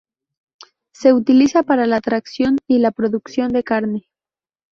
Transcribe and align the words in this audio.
Se 0.91 1.13
utiliza 1.13 1.61
para 1.61 1.85
la 1.85 2.01
tracción 2.01 2.57
y 2.67 2.79
la 2.79 2.89
producción 2.89 3.49
de 3.49 3.63
carne. 3.63 4.07